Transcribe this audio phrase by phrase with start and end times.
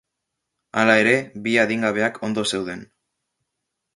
[0.83, 1.11] Hala ere,
[1.47, 2.81] bi adingabeak ondo zeuden.